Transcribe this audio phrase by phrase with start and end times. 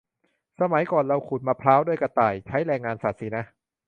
[0.59, 3.43] สมัยก่อนเราขูดมะพร้าวด้วยกระต่าย ใช้แรงงานสัตว์สินะ